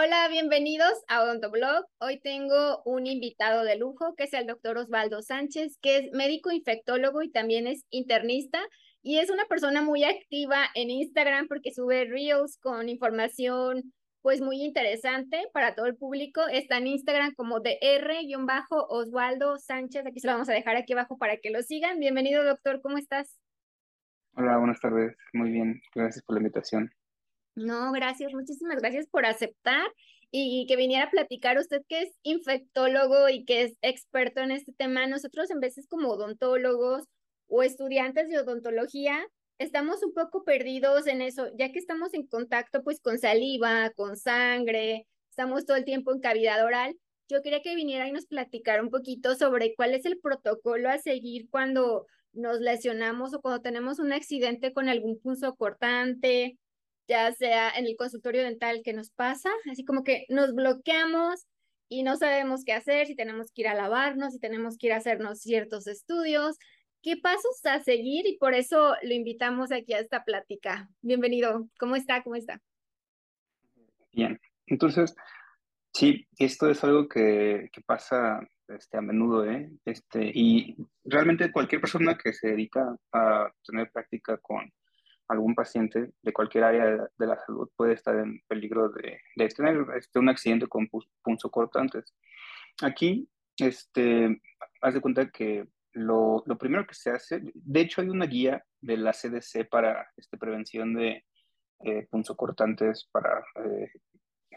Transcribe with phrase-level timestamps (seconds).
[0.00, 1.84] Hola, bienvenidos a Odontoblog.
[1.98, 6.52] Hoy tengo un invitado de lujo que es el doctor Osvaldo Sánchez, que es médico
[6.52, 8.60] infectólogo y también es internista
[9.02, 13.92] y es una persona muy activa en Instagram porque sube reels con información
[14.22, 16.42] pues muy interesante para todo el público.
[16.46, 18.38] Está en Instagram como dr-osvaldo
[19.58, 20.06] Sánchez.
[20.06, 21.98] Aquí se lo vamos a dejar aquí abajo para que lo sigan.
[21.98, 22.80] Bienvenido, doctor.
[22.82, 23.40] ¿Cómo estás?
[24.36, 25.16] Hola, buenas tardes.
[25.32, 25.80] Muy bien.
[25.92, 26.92] Gracias por la invitación.
[27.58, 29.84] No, gracias, muchísimas gracias por aceptar
[30.30, 34.72] y, que viniera a platicar usted que es infectólogo y que es experto en este
[34.72, 35.08] tema.
[35.08, 37.04] Nosotros en veces como odontólogos
[37.48, 39.26] o estudiantes de odontología
[39.58, 44.16] estamos un poco perdidos en eso, ya que estamos en contacto pues con saliva, con
[44.16, 46.96] sangre, estamos todo el tiempo en cavidad oral.
[47.28, 50.98] Yo quería que viniera y nos platicara un poquito sobre cuál es el protocolo a
[50.98, 56.56] seguir cuando nos lesionamos o cuando tenemos un accidente con algún punzo cortante
[57.08, 61.46] ya sea en el consultorio dental que nos pasa, así como que nos bloqueamos
[61.88, 64.92] y no sabemos qué hacer, si tenemos que ir a lavarnos, si tenemos que ir
[64.92, 66.58] a hacernos ciertos estudios,
[67.02, 70.88] qué pasos a seguir y por eso lo invitamos aquí a esta plática.
[71.00, 72.22] Bienvenido, ¿cómo está?
[72.22, 72.60] ¿Cómo está?
[74.12, 75.14] Bien, entonces,
[75.94, 79.70] sí, esto es algo que, que pasa este, a menudo, ¿eh?
[79.86, 84.70] Este, y realmente cualquier persona que se dedica a tener práctica con
[85.28, 89.84] algún paciente de cualquier área de, la salud puede estar en peligro de, de tener
[89.96, 90.88] este, un accidente con
[91.22, 92.14] punzocortantes.
[92.82, 94.40] Aquí, este,
[94.80, 98.64] haz de cuenta que lo, lo, primero que se hace, de hecho hay una guía
[98.80, 101.24] de la CDC para este, prevención de
[101.84, 103.90] eh, punzocortantes para, eh,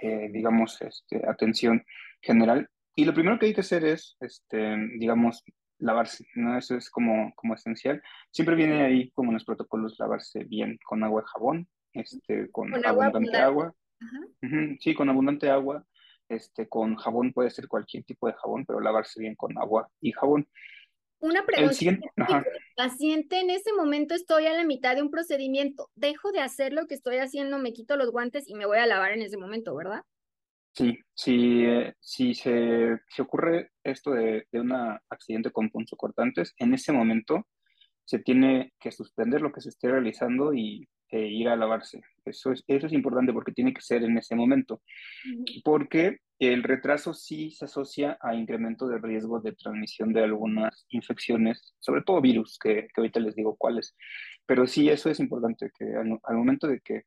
[0.02, 1.84] eh, digamos, este, atención
[2.22, 2.70] general.
[2.96, 5.44] Y lo primero que hay que hacer es, este, digamos,
[5.82, 6.58] lavarse, ¿no?
[6.58, 8.02] Eso es como, como esencial.
[8.32, 12.74] Siempre viene ahí, como en los protocolos, lavarse bien con agua y jabón, este, con,
[12.86, 13.74] abundante agua.
[14.80, 15.86] Sí, con abundante agua.
[16.30, 20.12] Este, con jabón puede ser cualquier tipo de jabón, pero lavarse bien con agua y
[20.14, 20.48] jabón.
[21.20, 21.74] Una pregunta.
[21.74, 22.10] Siguiente...
[22.76, 25.90] Paciente, en ese momento estoy a la mitad de un procedimiento.
[25.96, 28.88] Dejo de hacer lo que estoy haciendo, me quito los guantes y me voy a
[28.88, 30.04] lavar en ese momento, ¿verdad?
[30.74, 34.72] Sí, si, eh, si se, ocurre esto de, de un
[35.10, 37.48] accidente con punzocortantes, en ese momento
[38.06, 42.02] se tiene que suspender lo que se esté realizando y e ir a lavarse.
[42.24, 44.82] Eso es, eso es importante porque tiene que ser en ese momento.
[45.64, 51.76] Porque el retraso sí se asocia a incremento de riesgo de transmisión de algunas infecciones,
[51.80, 53.96] sobre todo virus, que, que ahorita les digo cuáles.
[54.46, 57.04] Pero sí, eso es importante, que al momento de que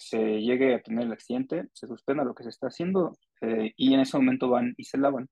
[0.00, 3.92] se llegue a tener el accidente, se suspenda lo que se está haciendo eh, y
[3.92, 5.28] en ese momento van y se lavan.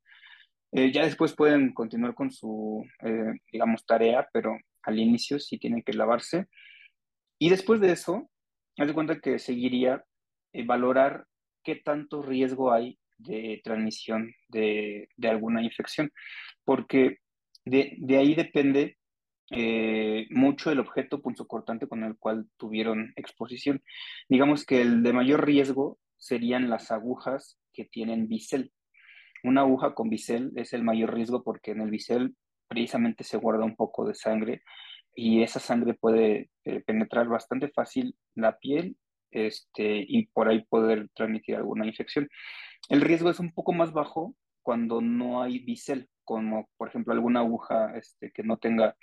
[0.72, 5.82] Eh, ya después pueden continuar con su, eh, digamos, tarea, pero al inicio sí tienen
[5.82, 6.46] que lavarse.
[7.38, 8.30] Y después de eso,
[8.76, 10.04] haz de cuenta que seguiría
[10.66, 11.24] valorar
[11.64, 16.10] qué tanto riesgo hay de transmisión de, de alguna infección,
[16.64, 17.18] porque
[17.64, 18.97] de, de ahí depende
[19.50, 23.82] eh, mucho el objeto punzocortante con el cual tuvieron exposición.
[24.28, 28.72] Digamos que el de mayor riesgo serían las agujas que tienen bisel.
[29.44, 32.36] Una aguja con bisel es el mayor riesgo porque en el bisel
[32.66, 34.62] precisamente se guarda un poco de sangre
[35.14, 38.96] y esa sangre puede eh, penetrar bastante fácil la piel
[39.30, 42.28] este, y por ahí poder transmitir alguna infección.
[42.88, 47.40] El riesgo es un poco más bajo cuando no hay bisel, como por ejemplo alguna
[47.40, 48.96] aguja este, que no tenga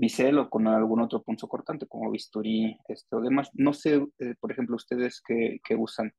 [0.00, 3.50] bisel o con algún otro punzo cortante como bisturí este, o demás.
[3.52, 6.12] No sé, eh, por ejemplo, ustedes qué, usan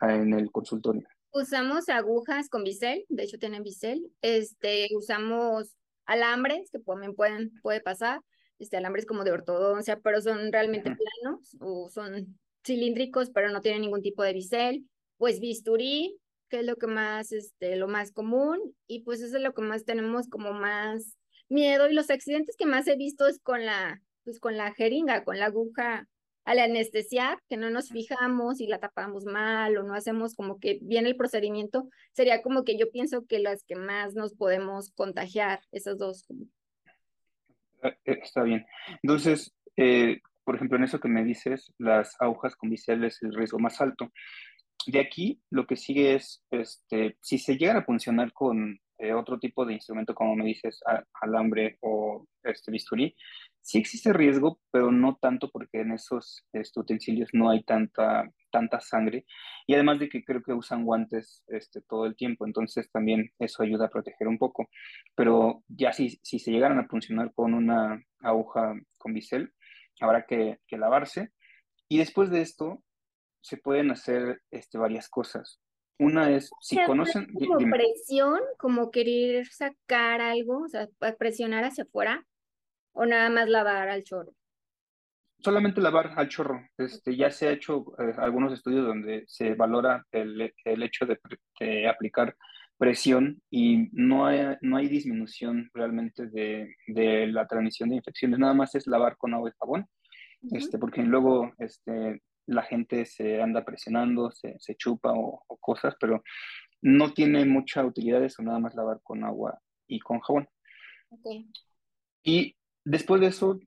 [0.00, 1.06] en el consultorio.
[1.32, 4.10] Usamos agujas con bisel, de hecho tienen bisel.
[4.22, 8.20] Este, usamos alambres que también pueden, puede pasar,
[8.58, 13.82] este, alambres como de ortodoncia, pero son realmente planos o son cilíndricos, pero no tienen
[13.82, 14.84] ningún tipo de bisel.
[15.16, 16.18] Pues bisturí,
[16.48, 19.62] que es lo que más, este, lo más común, y pues eso es lo que
[19.62, 21.16] más tenemos como más
[21.48, 25.24] miedo y los accidentes que más he visto es con la, pues con la jeringa,
[25.24, 26.08] con la aguja
[26.44, 30.78] al anestesiar, que no nos fijamos y la tapamos mal o no hacemos como que
[30.80, 35.60] bien el procedimiento, sería como que yo pienso que las que más nos podemos contagiar,
[35.72, 36.24] esas dos.
[37.82, 38.64] Eh, eh, está bien.
[39.02, 43.58] Entonces, eh, por ejemplo, en eso que me dices, las agujas con es el riesgo
[43.58, 44.12] más alto.
[44.86, 49.38] De aquí, lo que sigue es, este, si se llegan a funcionar con eh, otro
[49.38, 50.80] tipo de instrumento, como me dices,
[51.20, 53.14] alambre o este bisturí,
[53.60, 58.80] sí existe riesgo, pero no tanto porque en esos este, utensilios no hay tanta, tanta
[58.80, 59.26] sangre.
[59.66, 63.62] Y además de que creo que usan guantes este, todo el tiempo, entonces también eso
[63.62, 64.68] ayuda a proteger un poco.
[65.14, 69.52] Pero ya si, si se llegaran a funcionar con una aguja con bisel,
[70.00, 71.32] habrá que, que lavarse.
[71.88, 72.82] Y después de esto,
[73.40, 75.60] se pueden hacer este, varias cosas.
[75.98, 77.32] Una es, si conocen...
[77.32, 80.88] Como presión, como querer sacar algo, o sea,
[81.18, 82.26] presionar hacia afuera,
[82.92, 84.32] o nada más lavar al chorro.
[85.38, 86.60] Solamente lavar al chorro.
[86.76, 91.18] Este, ya se ha hecho eh, algunos estudios donde se valora el, el hecho de,
[91.60, 92.36] de, aplicar
[92.78, 98.38] presión y no hay, no hay disminución realmente de, de, la transmisión de infecciones.
[98.38, 99.86] Nada más es lavar con agua y jabón,
[100.52, 106.22] este, porque luego este, la gente se anda presionando, se, se chupa o, cosas, pero
[106.82, 110.48] no tiene mucha utilidad eso, nada más lavar con agua y con jabón.
[111.10, 111.48] Okay.
[112.22, 113.58] Y después de eso,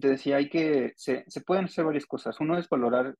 [0.00, 2.38] te decía, hay que, se, se pueden hacer varias cosas.
[2.40, 3.14] Uno es valorar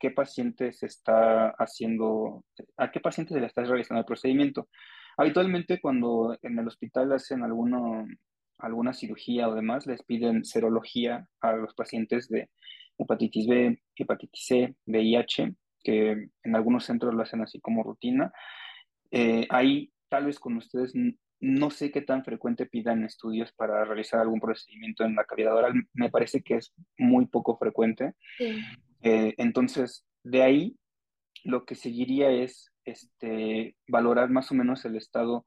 [0.00, 2.44] qué paciente se está haciendo,
[2.76, 4.68] a qué paciente se le está realizando el procedimiento.
[5.16, 8.06] Habitualmente cuando en el hospital hacen alguno,
[8.58, 12.48] alguna cirugía o demás, les piden serología a los pacientes de
[12.98, 18.32] hepatitis B, hepatitis C, VIH, que en algunos centros lo hacen así como rutina.
[19.10, 20.92] Eh, ahí tal vez con ustedes
[21.40, 25.72] no sé qué tan frecuente pidan estudios para realizar algún procedimiento en la cavidad oral.
[25.94, 28.14] Me parece que es muy poco frecuente.
[29.02, 30.76] Eh, entonces, de ahí
[31.44, 35.46] lo que seguiría es este, valorar más o menos el estado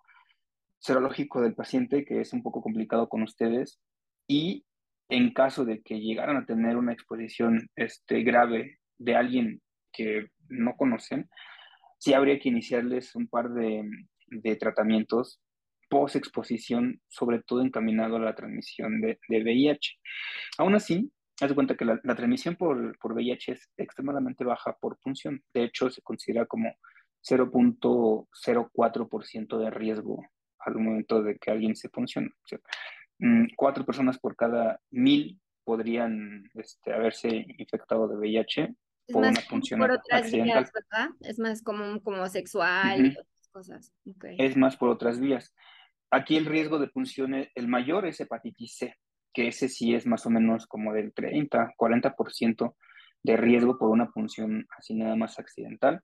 [0.80, 3.80] serológico del paciente, que es un poco complicado con ustedes,
[4.28, 4.66] y
[5.14, 9.62] en caso de que llegaran a tener una exposición este, grave de alguien
[9.92, 11.30] que no conocen,
[12.00, 13.88] sí habría que iniciarles un par de,
[14.28, 15.40] de tratamientos
[15.88, 20.00] post-exposición, sobre todo encaminado a la transmisión de, de VIH.
[20.58, 24.76] Aún así, haz de cuenta que la, la transmisión por, por, VIH es extremadamente baja
[24.82, 25.44] por función.
[25.54, 26.74] De hecho, se considera como
[27.30, 30.26] 0.04% de riesgo
[30.58, 32.30] al momento de que alguien se funcione.
[32.30, 32.58] O sea,
[33.56, 38.76] cuatro personas por cada mil podrían este, haberse infectado de VIH
[39.08, 41.10] es por una función por otras vías, ¿verdad?
[41.22, 43.94] Es más común como sexual y otras cosas.
[44.38, 45.54] Es más por otras vías.
[46.10, 48.96] Aquí el riesgo de función, el mayor es hepatitis C,
[49.34, 52.76] que ese sí es más o menos como del 30, 40%
[53.24, 56.02] de riesgo por una función así nada más accidental.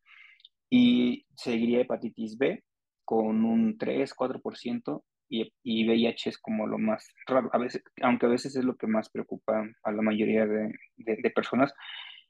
[0.69, 2.63] Y seguiría hepatitis B
[3.05, 8.25] con un 3, 4% y, y, VIH es como lo más raro, a veces, aunque
[8.25, 11.73] a veces es lo que más preocupa a la mayoría de, de, personas.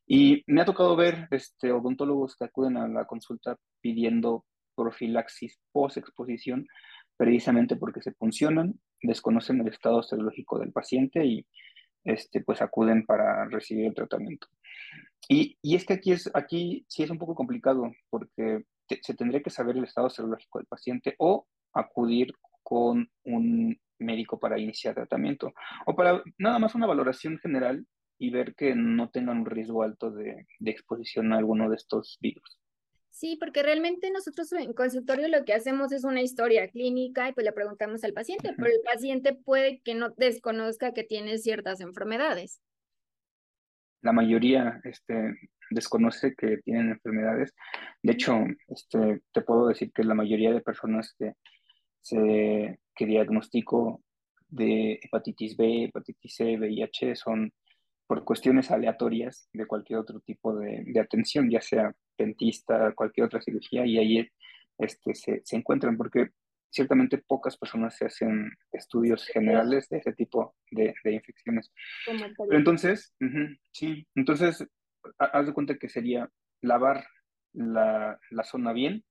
[0.06, 6.68] Y me ha tocado ver este, odontólogos que acuden a la consulta pidiendo profilaxis post-exposición,
[7.16, 11.46] precisamente porque se funcionan, desconocen el estado serológico del paciente y
[12.04, 14.48] este, pues acuden para recibir el tratamiento.
[15.28, 18.64] Y, y es que aquí, es, aquí sí es un poco complicado porque
[19.02, 24.58] se tendría que saber el estado serológico del paciente o acudir con un médico para
[24.58, 25.54] iniciar tratamiento
[25.86, 27.86] o para nada más una valoración general
[28.18, 32.18] y ver que no tengan un riesgo alto de, de exposición a alguno de estos
[32.22, 32.60] virus.
[33.12, 37.46] Sí, porque realmente nosotros en consultorio lo que hacemos es una historia clínica y pues
[37.46, 42.62] le preguntamos al paciente, pero el paciente puede que no desconozca que tiene ciertas enfermedades.
[44.02, 45.36] La mayoría este,
[45.70, 47.54] desconoce que tienen enfermedades.
[48.02, 51.34] De hecho, este, te puedo decir que la mayoría de personas que
[52.02, 54.02] se, que diagnóstico
[54.48, 57.54] de hepatitis B, hepatitis C, VIH son
[58.08, 63.40] por cuestiones aleatorias de cualquier otro tipo de, de atención, ya sea dentista, cualquier otra
[63.40, 64.28] cirugía, y ahí
[64.80, 66.30] este, se, se, encuentran, porque
[66.72, 71.72] ciertamente pocas personas se hacen estudios generales de ese tipo de, de infecciones.
[72.06, 73.14] Pero entonces,
[73.72, 74.66] sí, entonces,
[75.20, 76.30] haz de cuenta que sería
[76.62, 77.06] lavar
[77.54, 79.04] la, la zona bien,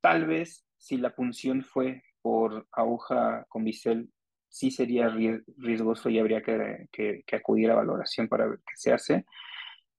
[0.00, 4.10] tal vez si la punción fue por aguja con bisel,
[4.50, 9.24] sí sería riesgoso y habría que, que, acudir a valoración para ver qué se hace.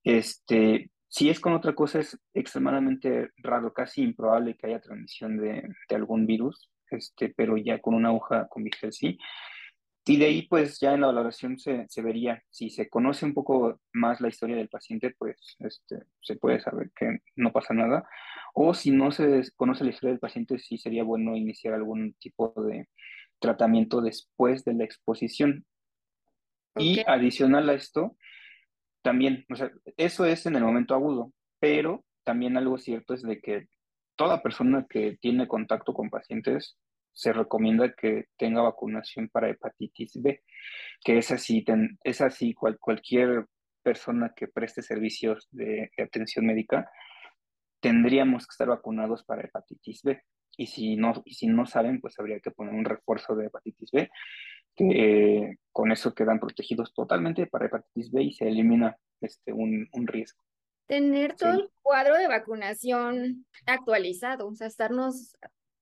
[0.04, 5.68] Este, si es con otra cosa, es extremadamente raro, casi improbable que haya transmisión de,
[5.88, 9.18] de algún virus, este, pero ya con una aguja con bisel sí.
[10.08, 13.34] Y de ahí, pues ya en la valoración se, se, vería, si se conoce un
[13.34, 18.08] poco más la historia del paciente, pues este, se puede saber que no pasa nada.
[18.54, 22.54] O si no se conoce la historia del paciente, sí sería bueno iniciar algún tipo
[22.68, 22.88] de
[23.40, 25.66] tratamiento después de la exposición.
[26.76, 28.16] Y adicional a esto,
[29.02, 33.40] también, o sea, eso es en el momento agudo, pero también algo cierto es de
[33.40, 33.66] que
[34.14, 36.78] toda persona que tiene contacto con pacientes
[37.16, 40.42] se recomienda que tenga vacunación para hepatitis B,
[41.02, 41.64] que es así,
[42.04, 43.46] es así cualquier
[43.82, 46.90] persona que preste servicios de, atención médica,
[47.80, 50.20] tendríamos que estar vacunados para hepatitis B.
[50.58, 53.90] Y si no, y si no saben, pues habría que poner un refuerzo de hepatitis
[53.92, 54.10] B,
[54.74, 60.06] que con eso quedan protegidos totalmente para hepatitis B y se elimina este, un, un
[60.06, 60.42] riesgo.
[60.86, 65.34] Tener todo el cuadro de vacunación actualizado, o sea, estarnos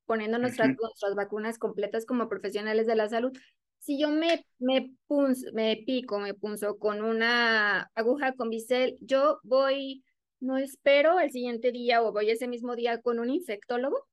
[0.06, 3.32] poniendo nuestras, nuestras vacunas completas como profesionales de la salud.
[3.78, 4.94] Si yo me, me,
[5.52, 10.04] me pico, me punzo con una aguja con bisel, yo voy,
[10.40, 14.06] no espero el siguiente día o voy ese mismo día con un infectólogo.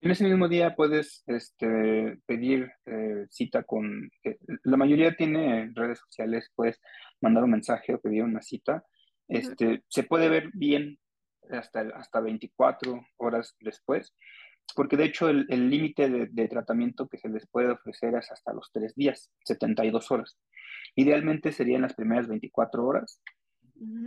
[0.00, 5.98] En ese mismo día puedes este, pedir eh, cita con, eh, la mayoría tiene redes
[6.00, 6.78] sociales, puedes
[7.22, 8.84] mandar un mensaje o pedir una cita.
[9.28, 10.98] Este, Se puede ver bien
[11.50, 14.14] hasta, hasta 24 horas después,
[14.74, 18.52] porque de hecho el límite de, de, tratamiento que se les puede ofrecer es hasta
[18.52, 20.38] los 3 días, 72 horas.
[20.96, 23.20] Idealmente serían las primeras 24 horas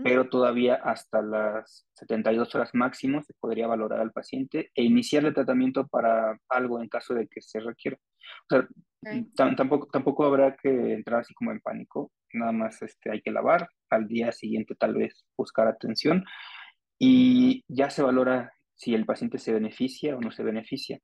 [0.04, 5.34] pero todavía hasta las 72 horas máximo se podría valorar al paciente e iniciar el
[5.34, 7.98] tratamiento para algo en caso de que se requiera.
[8.50, 13.22] O sea, tampoco, tampoco habrá que entrar así como en pánico, nada más este, hay
[13.22, 16.24] que lavar, al día siguiente tal vez buscar atención
[17.00, 21.00] y ya se valora si el paciente se beneficia o no se beneficia.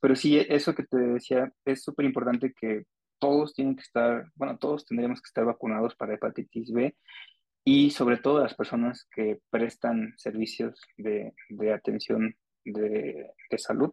[0.00, 2.84] Pero sí, eso que te decía, es súper importante que
[3.18, 6.94] todos tienen que estar, bueno, todos tendremos que estar vacunados para hepatitis B
[7.64, 13.90] y sobre todo las personas que prestan servicios de, de atención de, de, salud,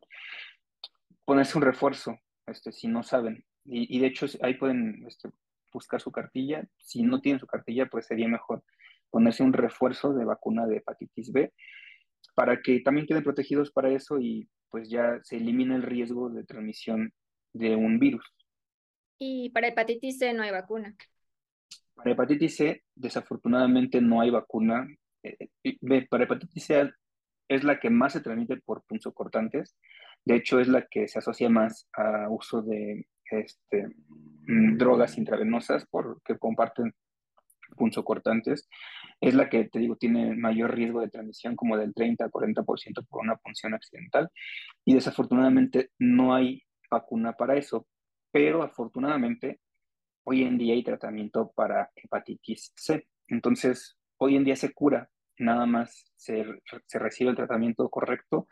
[1.23, 3.45] ponerse un refuerzo este, si no saben.
[3.63, 5.29] Y, y de hecho ahí pueden este,
[5.71, 6.67] buscar su cartilla.
[6.77, 8.63] Si no tienen su cartilla, pues sería mejor
[9.11, 11.53] ponerse un refuerzo de vacuna de hepatitis B
[12.35, 16.43] para que también queden protegidos para eso y pues ya se elimine el riesgo de
[16.43, 17.13] transmisión
[17.53, 18.25] de un virus.
[19.19, 20.95] Y para hepatitis C no hay vacuna.
[21.93, 24.87] Para hepatitis C, desafortunadamente no hay vacuna.
[25.23, 26.91] Eh, eh, para hepatitis C
[27.47, 29.75] es la que más se transmite por punzocortantes.
[30.23, 33.87] De hecho, es la que se asocia más a uso de este,
[34.47, 36.93] mm, drogas intravenosas porque comparten
[37.75, 38.67] punzocortantes.
[39.19, 43.05] Es la que, te digo, tiene mayor riesgo de transmisión, como del 30 a 40%
[43.07, 44.29] por una punción accidental.
[44.85, 47.87] Y desafortunadamente no hay vacuna para eso.
[48.31, 49.59] Pero afortunadamente
[50.23, 53.07] hoy en día hay tratamiento para hepatitis C.
[53.27, 56.45] Entonces, hoy en día se cura, nada más se,
[56.85, 58.47] se recibe el tratamiento correcto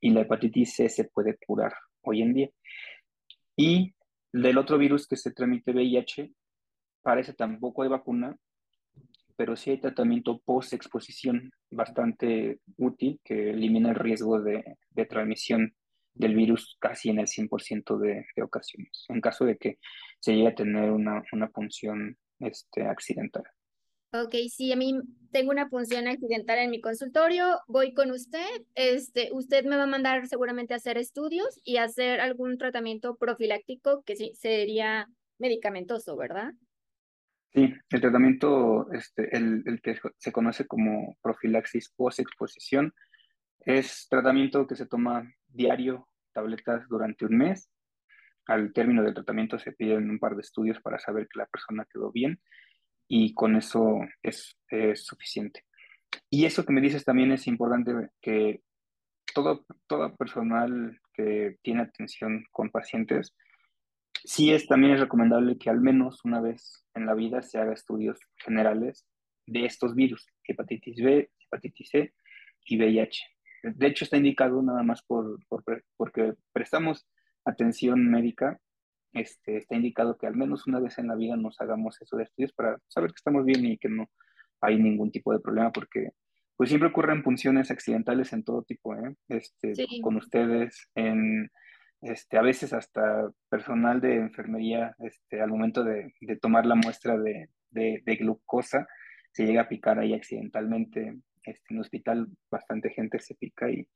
[0.00, 2.50] y la hepatitis C se puede curar hoy en día.
[3.56, 3.94] Y
[4.32, 6.32] del otro virus que se transmite VIH,
[7.02, 8.36] parece tampoco hay vacuna,
[9.36, 15.74] pero sí hay tratamiento post-exposición bastante útil que elimina el riesgo de, de transmisión
[16.14, 19.78] del virus casi en el 100% de, de, ocasiones, en caso de que
[20.20, 23.44] se llegue a tener una, una punción este, accidental.
[24.14, 29.30] Ok, sí, a mí tengo una punción accidental en mi consultorio, voy con usted, este,
[29.32, 34.16] usted me va a mandar seguramente a hacer estudios y hacer algún tratamiento profiláctico que
[34.16, 35.08] sí sería
[35.38, 36.52] medicamentoso, ¿verdad?
[37.54, 42.94] Sí, el tratamiento, este, el, el que se conoce como profilaxis post-exposición,
[43.60, 47.70] es tratamiento que se toma diario, tabletas durante un mes.
[48.46, 51.86] Al término del tratamiento se piden un par de estudios para saber que la persona
[51.92, 52.40] quedó bien
[53.06, 55.64] y con eso es, es suficiente.
[56.30, 58.62] Y eso que me dices también es importante que
[59.34, 63.34] todo, todo personal que tiene atención con pacientes,
[64.24, 67.72] sí es también es recomendable que al menos una vez en la vida se haga
[67.72, 69.06] estudios generales
[69.46, 72.14] de estos virus, hepatitis B, hepatitis C
[72.64, 73.22] y VIH.
[73.62, 75.38] De hecho, está indicado nada más por,
[75.96, 77.06] porque prestamos
[77.44, 78.58] atención médica.
[79.12, 82.24] Este, está indicado que al menos una vez en la vida nos hagamos eso de
[82.24, 84.08] estudios para saber que estamos bien y que no
[84.60, 86.10] hay ningún tipo de problema, porque
[86.56, 89.14] pues siempre ocurren punciones accidentales en todo tipo, ¿eh?
[89.28, 91.50] este, con ustedes, en,
[92.02, 97.16] este, a veces hasta personal de enfermería, este, al momento de, de tomar la muestra
[97.16, 98.86] de, de, de, glucosa,
[99.32, 103.88] se llega a picar ahí accidentalmente este, en el hospital bastante gente se pica y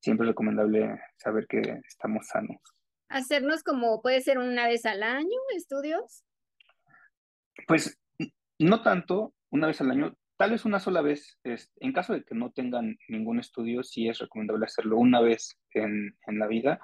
[0.00, 2.58] siempre es recomendable saber que estamos sanos.
[3.08, 6.24] Hacernos como puede ser una vez al año estudios.
[7.66, 7.98] Pues
[8.58, 11.38] no tanto, una vez al año, tal vez una sola vez.
[11.44, 16.16] en caso de que no tengan ningún estudio, sí es recomendable hacerlo una vez en,
[16.26, 16.80] en la vida.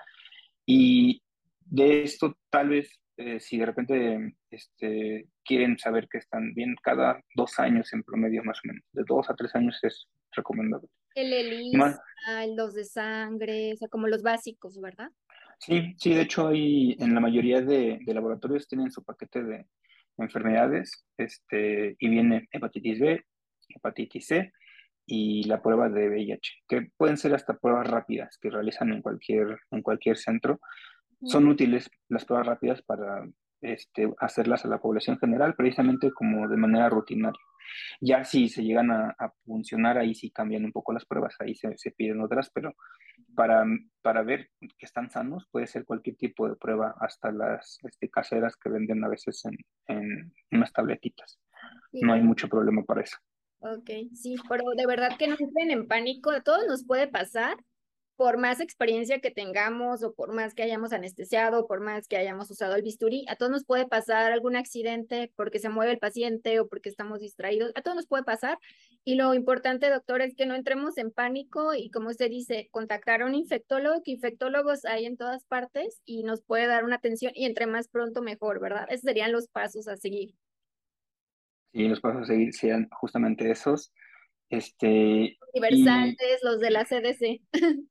[0.66, 1.22] Y
[1.60, 7.22] de esto tal vez eh, si de repente este, quieren saber que están bien, cada
[7.34, 10.88] dos años en promedio más o menos, de dos a tres años es recomendable.
[11.14, 11.98] El ELISA,
[12.44, 15.10] el dos de sangre, o sea, como los básicos, ¿verdad?
[15.58, 19.66] Sí, sí, de hecho hay en la mayoría de, de laboratorios tienen su paquete de
[20.18, 23.24] enfermedades, este, y viene hepatitis B,
[23.70, 24.52] hepatitis C
[25.06, 29.60] y la prueba de VIH, que pueden ser hasta pruebas rápidas que realizan en cualquier,
[29.70, 30.60] en cualquier centro,
[31.24, 33.24] son útiles las pruebas rápidas para
[33.60, 37.40] este, hacerlas a la población general, precisamente como de manera rutinaria.
[38.00, 41.76] Ya si se llegan a, funcionar, ahí sí cambian un poco las pruebas, ahí se,
[41.76, 42.74] se, piden otras, pero
[43.34, 43.64] para,
[44.02, 48.56] para ver que están sanos puede ser cualquier tipo de prueba, hasta las este, caseras
[48.56, 49.56] que venden a veces en,
[49.88, 51.40] en unas tabletitas.
[51.92, 53.16] No hay mucho problema para eso.
[53.60, 57.56] Ok, sí, pero de verdad que no entren en pánico, a todos nos puede pasar
[58.16, 62.16] por más experiencia que tengamos o por más que hayamos anestesiado, o por más que
[62.16, 65.98] hayamos usado el bisturí, a todos nos puede pasar algún accidente porque se mueve el
[65.98, 68.58] paciente o porque estamos distraídos, a todos nos puede pasar.
[69.04, 73.22] Y lo importante, doctor, es que no entremos en pánico y como usted dice, contactar
[73.22, 77.32] a un infectólogo, que infectólogos hay en todas partes y nos puede dar una atención
[77.34, 78.86] y entre más pronto mejor, ¿verdad?
[78.88, 80.34] Esos serían los pasos a seguir.
[81.76, 83.92] Sí, los pasos a seguir sean justamente esos.
[84.48, 87.40] Este, Universales, los de la CDC.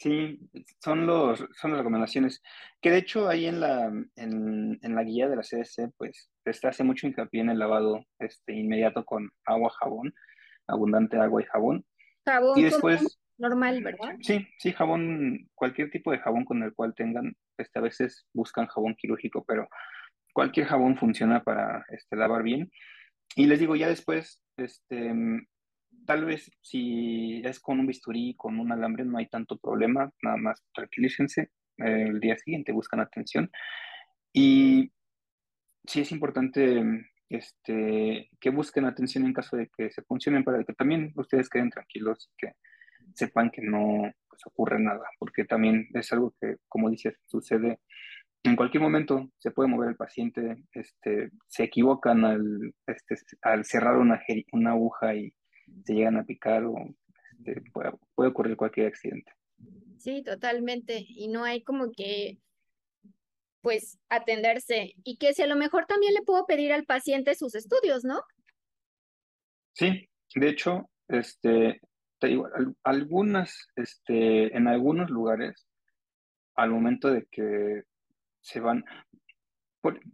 [0.00, 0.38] Sí,
[0.78, 2.40] son los, son las recomendaciones.
[2.80, 6.68] Que de hecho ahí en la, en, en la guía de la CDC, pues, este
[6.68, 10.14] hace mucho hincapié en el lavado este, inmediato con agua, jabón,
[10.68, 11.84] abundante agua y jabón.
[12.24, 14.14] Jabón y después, normal, ¿verdad?
[14.20, 18.68] Sí, sí, jabón, cualquier tipo de jabón con el cual tengan, este, a veces buscan
[18.68, 19.68] jabón quirúrgico, pero
[20.32, 22.70] cualquier jabón funciona para este, lavar bien.
[23.36, 25.14] Y les digo, ya después, este,
[26.06, 30.36] tal vez si es con un bisturí, con un alambre, no hay tanto problema, nada
[30.36, 33.50] más tranquilícense, el día siguiente buscan atención.
[34.32, 34.90] Y
[35.84, 36.82] sí es importante
[37.28, 41.70] este, que busquen atención en caso de que se funcionen para que también ustedes queden
[41.70, 42.52] tranquilos y que
[43.14, 47.80] sepan que no pues, ocurre nada, porque también es algo que, como dices, sucede
[48.44, 53.96] en cualquier momento, se puede mover el paciente, este, se equivocan al, este, al cerrar
[53.96, 54.20] una,
[54.52, 55.34] una aguja y
[55.84, 56.74] se llegan a picar o
[57.44, 57.92] este, puede,
[58.28, 59.32] ocurrir cualquier accidente.
[59.98, 61.04] Sí, totalmente.
[61.08, 62.38] Y no hay como que,
[63.60, 64.94] pues, atenderse.
[65.04, 68.22] Y que si a lo mejor también le puedo pedir al paciente sus estudios, ¿no?
[69.72, 71.80] Sí, de hecho, este,
[72.18, 72.48] te digo,
[72.82, 75.66] algunas, este, en algunos lugares,
[76.54, 77.84] al momento de que
[78.48, 78.82] se van,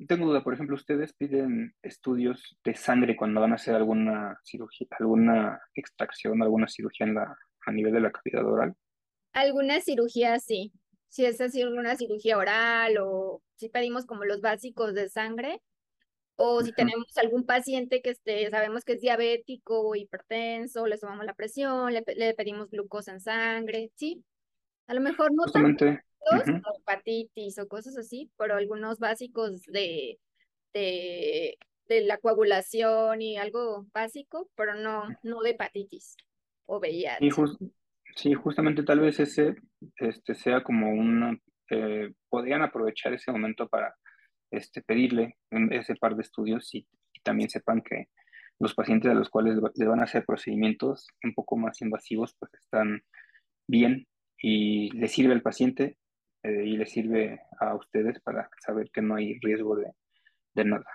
[0.08, 4.88] tengo duda, por ejemplo, ¿ustedes piden estudios de sangre cuando van a hacer alguna cirugía,
[4.98, 8.74] alguna extracción, alguna cirugía en la, a nivel de la cavidad oral?
[9.32, 10.72] Alguna cirugía, sí.
[11.08, 15.60] Si es así, alguna cirugía oral o si pedimos como los básicos de sangre,
[16.36, 21.24] o si tenemos algún paciente que esté, sabemos que es diabético o hipertenso, le tomamos
[21.24, 24.24] la presión, le, pedimos glucosa en sangre, sí.
[24.88, 30.18] A lo mejor no Justamente, como hepatitis o cosas así, pero algunos básicos de,
[30.72, 31.56] de,
[31.88, 36.16] la coagulación y algo básico, pero no, no de hepatitis
[36.66, 37.30] o VIH.
[38.16, 39.56] sí, justamente tal vez ese
[39.96, 41.38] este, sea como una,
[41.70, 43.94] eh, podrían aprovechar ese momento para
[44.50, 45.36] este, pedirle
[45.70, 46.86] ese par de estudios y,
[47.22, 48.08] también sepan que
[48.58, 52.52] los pacientes a los cuales le van a hacer procedimientos un poco más invasivos, pues
[52.52, 53.02] están
[53.66, 54.06] bien
[54.38, 55.96] y le sirve al paciente
[56.44, 59.90] eh, y les sirve a ustedes para saber que no hay riesgo de,
[60.52, 60.86] de nada.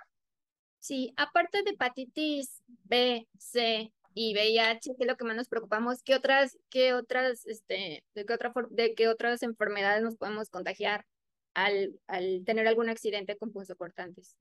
[0.78, 6.02] Sí, aparte de hepatitis B, C y VIH, que es lo que más nos preocupamos,
[6.04, 11.04] ¿qué otras, qué otras, este, de qué otra de qué otras enfermedades nos podemos contagiar
[11.52, 14.36] al, al tener algún accidente con punzocortantes?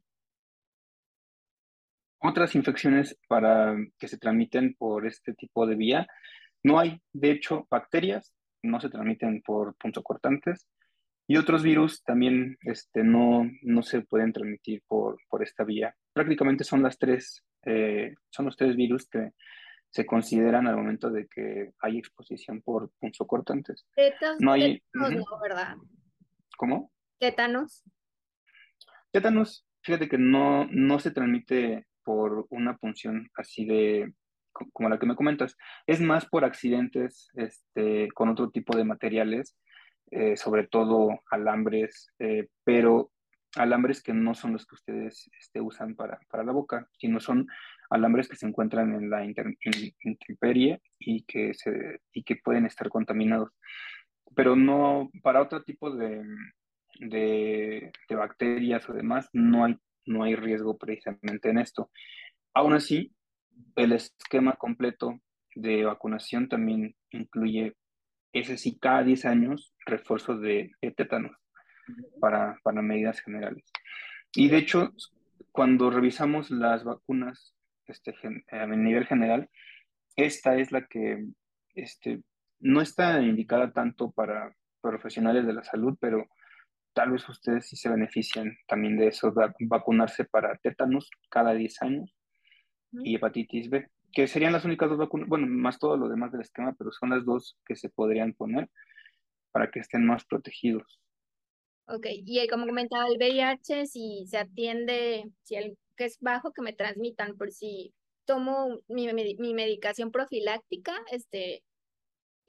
[2.19, 6.07] Otras infecciones para que se transmiten por este tipo de vía,
[6.61, 10.67] no hay, de hecho, bacterias, no se transmiten por punzocortantes,
[11.29, 15.95] y otros virus también este, no, no se pueden transmitir por, por esta vía.
[16.11, 19.33] Prácticamente son las tres, eh, son los tres virus que
[19.91, 23.85] se consideran al momento de que hay exposición por punzocortantes.
[23.95, 24.81] Tétanos, no hay,
[25.39, 25.75] ¿verdad?
[26.57, 26.91] ¿Cómo?
[27.19, 27.83] Tétanos.
[29.11, 34.13] Tétanos, fíjate que no, no se transmite por una punción así de
[34.73, 35.55] como la que me comentas.
[35.85, 39.55] Es más por accidentes este, con otro tipo de materiales
[40.11, 43.11] eh, sobre todo alambres, eh, pero
[43.55, 47.47] alambres que no son los que ustedes este, usan para, para, la boca, sino son
[47.89, 53.49] alambres que se encuentran en la intemperie y que, se, y que pueden estar contaminados.
[54.35, 56.23] Pero no, para otro tipo de,
[56.99, 61.89] de, de bacterias o demás, no hay, no hay riesgo precisamente en esto.
[62.53, 63.11] Aún así,
[63.75, 65.19] el esquema completo
[65.55, 67.75] de vacunación también incluye
[68.33, 71.31] ese sí, cada 10 años, refuerzos de, tétanos
[72.19, 73.63] para, para medidas generales.
[74.33, 74.93] Y de hecho,
[75.51, 78.15] cuando revisamos las vacunas este,
[78.51, 79.49] a nivel general,
[80.15, 81.25] esta es la que
[81.73, 82.21] este,
[82.59, 86.27] no está indicada tanto para profesionales de la salud, pero
[86.93, 91.81] tal vez ustedes sí se benefician también de eso, de vacunarse para tétanos cada 10
[91.81, 92.15] años
[92.91, 96.41] y hepatitis B, que serían las únicas dos vacunas, bueno, más todo lo demás del
[96.41, 98.69] esquema, pero son las dos que se podrían poner
[99.51, 100.99] para que estén más protegidos.
[101.87, 106.61] Ok, y como comentaba el VIH, si se atiende, si el que es bajo, que
[106.61, 107.93] me transmitan, por si
[108.25, 111.63] tomo mi, mi medicación profiláctica, este,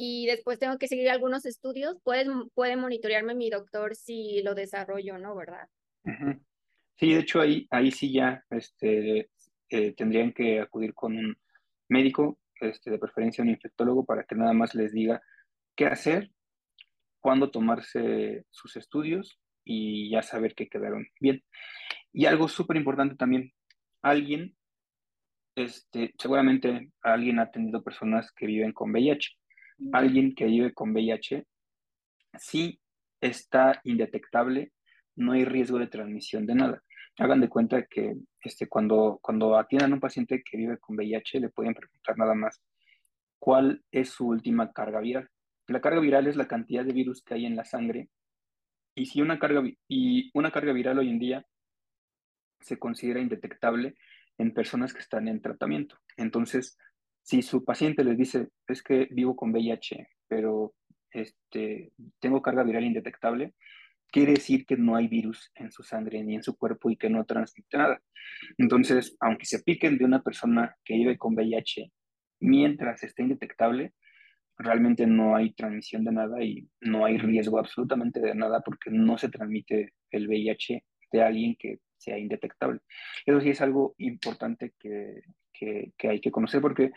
[0.02, 5.18] y después tengo que seguir algunos estudios, puede, puede monitorearme mi doctor si lo desarrollo,
[5.18, 5.36] ¿no?
[5.36, 5.68] ¿Verdad?
[6.96, 9.28] Sí, de hecho ahí, ahí sí ya este,
[9.68, 11.36] eh, tendrían que acudir con un
[11.88, 15.22] médico, este, de preferencia un infectólogo, para que nada más les diga
[15.76, 16.30] qué hacer,
[17.20, 21.42] cuándo tomarse sus estudios y ya saber que quedaron bien.
[22.12, 23.52] Y algo súper importante también,
[24.02, 24.56] alguien,
[25.54, 29.40] este, seguramente alguien ha tenido personas que viven con VIH
[29.92, 31.46] alguien que vive con VIH,
[32.38, 32.80] si
[33.20, 34.72] está indetectable,
[35.16, 36.82] no hay riesgo de transmisión de nada.
[37.18, 41.40] Hagan de cuenta que este, cuando, cuando atiendan a un paciente que vive con VIH,
[41.40, 42.62] le pueden preguntar nada más
[43.38, 45.28] cuál es su última carga viral.
[45.70, 48.08] La carga viral es la cantidad de virus que hay en la sangre
[48.96, 51.46] y si una carga, y una carga viral hoy en día
[52.60, 53.94] se considera indetectable
[54.36, 55.96] en personas que están en tratamiento.
[56.16, 56.76] Entonces,
[57.22, 60.74] si su paciente les dice, es que vivo con VIH, pero
[61.12, 63.54] este, tengo carga viral indetectable,
[64.08, 67.08] quiere decir que no hay virus en su sangre ni en su cuerpo y que
[67.08, 68.02] no transmite nada.
[68.58, 71.92] Entonces, aunque se piquen de una persona que vive con VIH
[72.40, 73.94] mientras esté indetectable,
[74.62, 79.16] realmente no hay transmisión de nada y no hay riesgo absolutamente de nada porque no
[79.16, 82.80] se transmite el VIH de alguien que sea indetectable.
[83.24, 86.92] Eso sí es algo importante que, que, hay que conocer porque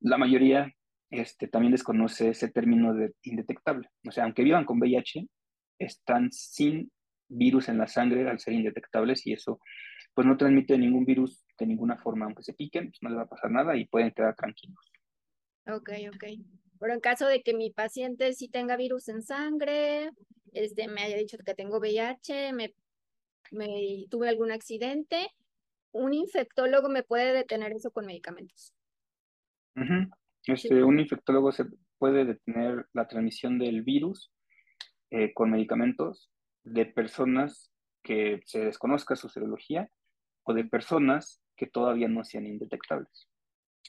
[0.00, 0.72] la mayoría
[1.10, 3.88] este, también desconoce ese término de indetectable.
[4.06, 5.26] O sea, aunque vivan con VIH,
[5.78, 6.90] están sin
[7.28, 9.60] virus en la sangre al ser indetectables y eso
[10.12, 13.22] pues no transmite ningún virus de ninguna forma, aunque se piquen, pues no les va
[13.22, 14.92] a pasar nada y pueden quedar tranquilos.
[15.66, 16.24] Ok, ok.
[16.80, 20.10] Pero en caso de que mi paciente sí tenga virus en sangre,
[20.52, 22.74] este, me haya dicho que tengo VIH, me,
[23.52, 25.28] me tuve algún accidente,
[25.92, 28.74] un infectólogo me puede detener eso con medicamentos.
[30.46, 31.66] este, Un infectólogo se
[31.98, 34.32] puede detener la transmisión del virus
[35.10, 36.30] eh, con medicamentos
[36.64, 37.70] de personas
[38.02, 39.90] que se desconozca su serología
[40.44, 43.28] o de personas que todavía no sean indetectables.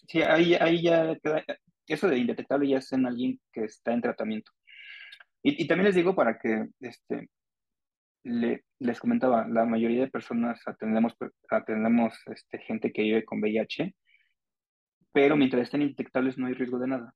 [0.07, 1.15] Sí, ahí, ahí ya
[1.93, 4.51] eso de indetectable ya es en alguien que está en tratamiento.
[5.43, 7.29] Y, y también les digo para que este,
[8.23, 11.15] le, les comentaba, la mayoría de personas atendemos,
[11.49, 13.95] atendemos este, gente que vive con VIH,
[15.11, 17.13] pero mientras estén indetectables no hay riesgo de nada.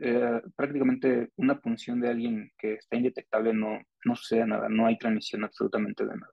[0.00, 4.96] Eh, prácticamente una punción de alguien que está indetectable no, no sucede nada, no hay
[4.96, 6.32] transmisión absolutamente de nada.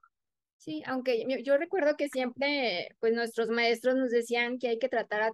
[0.58, 5.22] Sí, aunque yo, recuerdo que siempre, pues nuestros maestros nos decían que hay que tratar
[5.22, 5.32] a,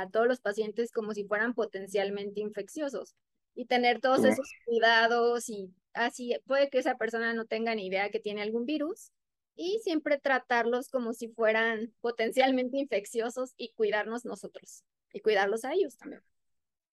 [0.00, 3.14] a todos los pacientes como si fueran potencialmente infecciosos
[3.54, 8.10] y tener todos esos cuidados y así puede que esa persona no tenga ni idea
[8.10, 9.12] que tiene algún virus
[9.54, 15.96] y siempre tratarlos como si fueran potencialmente infecciosos y cuidarnos nosotros y cuidarlos a ellos
[15.98, 16.22] también.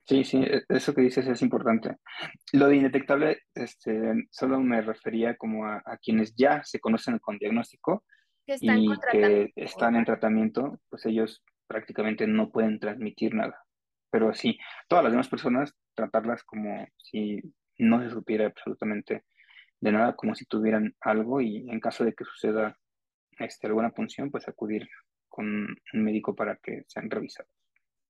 [0.05, 1.97] Sí, sí, e, eso que dices es importante.
[2.53, 8.03] Lo de indetectable, este, solo me refería como a, quienes ya se conocen con diagnóstico
[8.45, 13.63] y que están en tratamiento, pues ellos prácticamente no pueden transmitir nada.
[14.09, 17.41] Pero sí, todas las demás personas, tratarlas como si
[17.77, 19.23] no se supiera absolutamente
[19.79, 22.77] de nada, como si tuvieran algo y en caso de que suceda
[23.37, 24.89] este, alguna punción, pues acudir
[25.29, 27.51] con un médico para que sean revisados.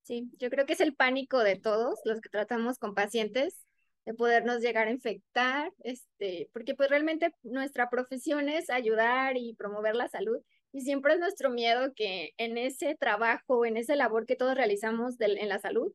[0.04, 3.62] Sí, yo creo que es el pánico de todos los que tratamos con pacientes
[4.06, 9.95] de podernos llegar a infectar, este, porque pues realmente nuestra profesión es ayudar y promover
[9.95, 14.36] la salud y siempre es nuestro miedo que en ese trabajo, en esa labor que
[14.36, 15.93] todos realizamos en la salud,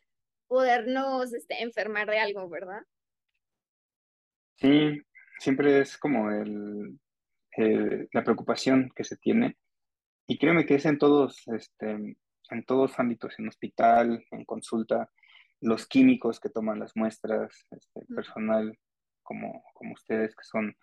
[0.48, 2.82] podernos este, enfermar de algo, ¿verdad?
[4.56, 5.00] Sí,
[5.38, 6.98] siempre es como el,
[8.12, 9.56] la preocupación que se tiene.
[10.26, 12.16] Y créeme que es en todos, este,
[12.50, 15.10] en todos ámbitos, en hospital, en consulta,
[15.60, 18.76] los químicos que toman las muestras, este, personal
[19.22, 20.76] como, como ustedes que son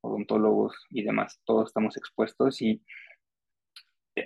[0.00, 2.82] odontólogos y demás, todos estamos expuestos y eh,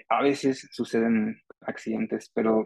[0.09, 2.65] a veces suceden accidentes, pero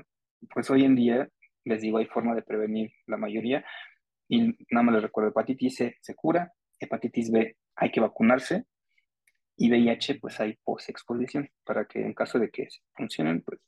[0.53, 1.29] pues hoy en día,
[1.65, 3.65] les digo, hay forma de prevenir la mayoría.
[4.29, 8.65] Y nada más les recuerdo, hepatitis C se cura, hepatitis B hay que vacunarse
[9.57, 13.61] y VIH pues hay post-exposición para que en caso de que funcionen pues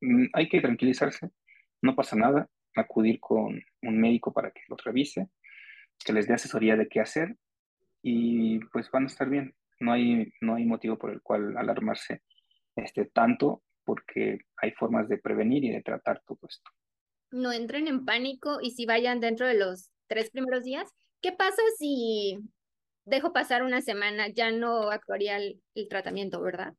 [0.00, 1.30] mm, hay que tranquilizarse,
[1.82, 5.28] no pasa nada, acudir con un médico para que los revise,
[6.04, 7.36] que les dé asesoría de qué hacer
[8.02, 9.54] y pues van a estar bien.
[9.80, 12.22] No hay, no hay motivo por el cual alarmarse
[12.76, 16.70] este, tanto porque hay formas de prevenir y de tratar todo esto.
[17.30, 21.62] No entren en pánico y si vayan dentro de los tres primeros días, ¿qué pasa
[21.78, 22.38] si
[23.04, 24.28] dejo pasar una semana?
[24.28, 26.74] Ya no actuaría el, el tratamiento, ¿verdad?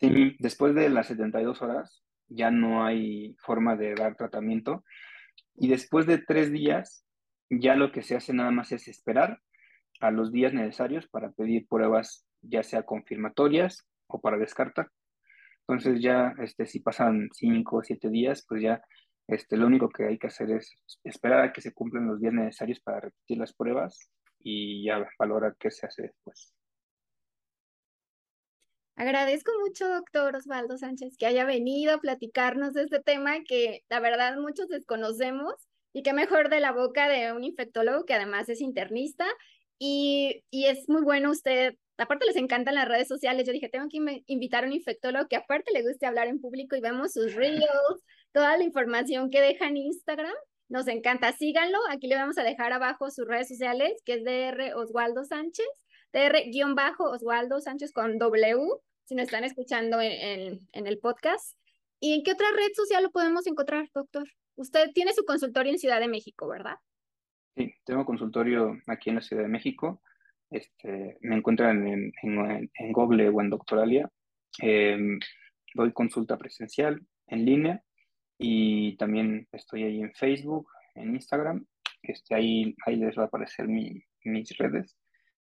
[0.00, 4.84] Sí, después de las 72 horas ya no hay forma de dar tratamiento
[5.54, 7.04] y después de tres días
[7.50, 9.40] ya lo que se hace nada más es esperar
[10.00, 14.90] a los días necesarios para pedir pruebas ya sea confirmatorias o para descartar.
[15.66, 18.82] Entonces ya, este, si pasan cinco o siete días, pues ya
[19.28, 22.34] este, lo único que hay que hacer es esperar a que se cumplan los días
[22.34, 26.52] necesarios para repetir las pruebas y ya valorar qué se hace después.
[28.96, 34.00] Agradezco mucho, doctor Osvaldo Sánchez, que haya venido a platicarnos de este tema que la
[34.00, 35.54] verdad muchos desconocemos
[35.94, 39.26] y que mejor de la boca de un infectólogo que además es internista
[39.78, 43.88] y, y es muy bueno usted aparte les encantan las redes sociales, yo dije, tengo
[43.88, 47.34] que invitar a un infectólogo que aparte le guste hablar en público y vemos sus
[47.34, 47.64] reels,
[48.32, 50.34] toda la información que deja en Instagram.
[50.68, 51.78] Nos encanta, síganlo.
[51.90, 55.66] Aquí le vamos a dejar abajo sus redes sociales, que es DR Oswaldo Sánchez,
[56.12, 58.58] DR-Oswaldo Sánchez con W,
[59.04, 61.58] si nos están escuchando en, en el podcast.
[62.00, 64.28] ¿Y en qué otra red social lo podemos encontrar, doctor?
[64.56, 66.76] Usted tiene su consultorio en Ciudad de México, ¿verdad?
[67.56, 70.02] Sí, tengo consultorio aquí en la Ciudad de México.
[70.52, 74.08] Este, me encuentran en, Google o en Doctoralia.
[74.60, 75.18] Em,
[75.74, 77.82] doy consulta presencial en línea
[78.38, 81.66] y también estoy ahí en Facebook, en Instagram.
[82.02, 84.96] Este, ahí, ahí les va a aparecer mi, mis redes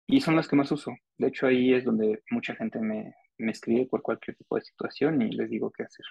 [0.08, 0.93] y son las que más uso.
[1.17, 5.21] De hecho, ahí es donde mucha gente me, me escribe por cualquier tipo de situación
[5.21, 6.06] y les digo qué hacer.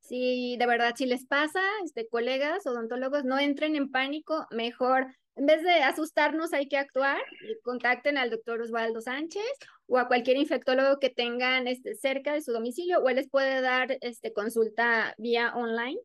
[0.00, 5.44] Sí, de verdad, si les pasa, este, colegas odontólogos, no entren en pánico, mejor en
[5.44, 7.20] vez de asustarnos, hay que actuar.
[7.62, 9.44] Contacten al doctor Osvaldo Sánchez
[9.86, 13.60] o a cualquier infectólogo que tengan este, cerca de su domicilio o él les puede
[13.60, 16.00] dar este, consulta vía online.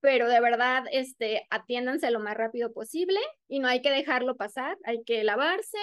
[0.00, 3.18] Pero de verdad, este, atiéndanse lo más rápido posible
[3.48, 4.78] y no hay que dejarlo pasar.
[4.84, 5.78] Hay que lavarse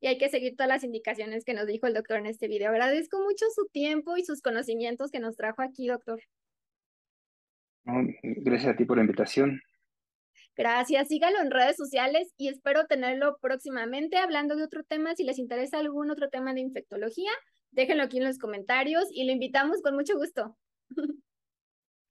[0.00, 2.70] y hay que seguir todas las indicaciones que nos dijo el doctor en este video.
[2.70, 6.20] Agradezco mucho su tiempo y sus conocimientos que nos trajo aquí, doctor.
[7.84, 9.60] Gracias a ti por la invitación.
[10.58, 15.14] Gracias, sígalo en redes sociales y espero tenerlo próximamente hablando de otro tema.
[15.14, 17.30] Si les interesa algún otro tema de infectología,
[17.70, 20.58] déjenlo aquí en los comentarios y lo invitamos con mucho gusto.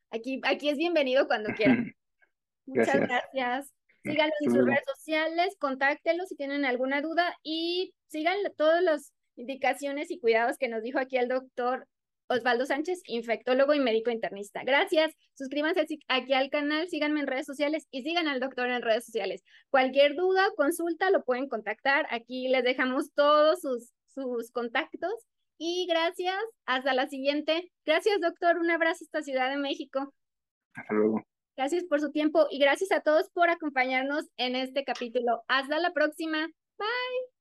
[0.10, 1.94] Aquí, aquí es bienvenido cuando quieran.
[2.66, 3.74] Muchas gracias.
[4.06, 10.10] Síganlo en sus redes sociales, contáctenlo si tienen alguna duda y sigan todas las indicaciones
[10.10, 11.86] y cuidados que nos dijo aquí el doctor
[12.30, 14.64] Osvaldo Sánchez, infectólogo y médico internista.
[14.64, 15.14] Gracias.
[15.36, 19.44] Suscríbanse aquí al canal, síganme en redes sociales y sigan al doctor en redes sociales.
[19.70, 22.06] Cualquier duda, consulta, lo pueden contactar.
[22.10, 25.14] Aquí les dejamos todos sus, sus contactos.
[25.58, 26.38] Y gracias.
[26.66, 27.72] Hasta la siguiente.
[27.86, 28.58] Gracias, doctor.
[28.58, 30.14] Un abrazo hasta Ciudad de México.
[30.74, 31.24] Hasta luego.
[31.56, 35.44] Gracias por su tiempo y gracias a todos por acompañarnos en este capítulo.
[35.48, 36.48] Hasta la próxima.
[36.78, 37.37] Bye.